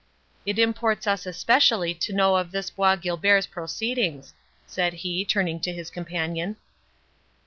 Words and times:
'—It 0.47 0.57
imports 0.57 1.05
us 1.05 1.27
especially 1.27 1.93
to 1.93 2.11
know 2.11 2.35
of 2.35 2.49
this 2.49 2.71
Bois 2.71 2.95
Guilbert's 2.95 3.45
proceedings," 3.45 4.33
said 4.65 4.93
he, 4.93 5.23
turning 5.23 5.59
to 5.59 5.71
his 5.71 5.91
companion. 5.91 6.55